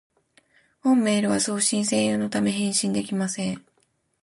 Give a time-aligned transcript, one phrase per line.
[0.81, 3.63] 本メールは送信専用のため、返信できません